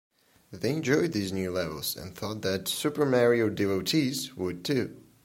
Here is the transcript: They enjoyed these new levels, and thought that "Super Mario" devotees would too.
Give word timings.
They 0.51 0.71
enjoyed 0.71 1.11
these 1.11 1.31
new 1.31 1.51
levels, 1.51 1.95
and 1.95 2.15
thought 2.15 2.41
that 2.41 2.67
"Super 2.67 3.05
Mario" 3.05 3.49
devotees 3.49 4.35
would 4.35 4.65
too. 4.65 4.99